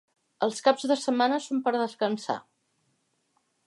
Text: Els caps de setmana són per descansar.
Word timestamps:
Els 0.47 0.61
caps 0.67 0.87
de 0.93 0.97
setmana 1.03 1.39
són 1.49 1.63
per 1.69 1.77
descansar. 1.79 2.41